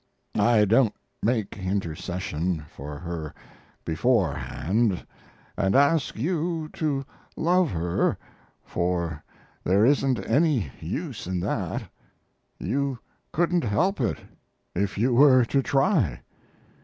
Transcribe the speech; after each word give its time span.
I 0.39 0.65
don't 0.65 0.95
make 1.21 1.59
intercession 1.59 2.65
for 2.75 2.97
her 2.97 3.35
beforehand, 3.85 5.05
and 5.55 5.75
ask 5.75 6.15
you 6.17 6.69
to 6.73 7.05
love 7.37 7.69
her, 7.69 8.17
for 8.63 9.23
there 9.63 9.85
isn't 9.85 10.17
any 10.27 10.71
use 10.79 11.27
in 11.27 11.39
that 11.41 11.83
you 12.57 12.97
couldn't 13.31 13.63
help 13.63 14.01
it 14.01 14.17
if 14.73 14.97
you 14.97 15.13
were 15.13 15.45
to 15.45 15.61
try. 15.61 16.21